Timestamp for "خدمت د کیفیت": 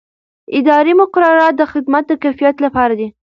1.71-2.55